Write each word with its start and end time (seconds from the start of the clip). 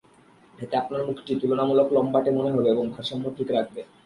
এতে 0.59 0.75
আপনার 0.77 1.01
মুখটি 1.07 1.31
তুলনামূলক 1.41 1.87
লম্বাটে 1.95 2.31
মনে 2.37 2.53
হবে 2.55 2.67
এবং 2.69 2.85
ভারসাম্য 2.93 3.25
ঠিক 3.37 3.49
রাখবে। 3.51 3.81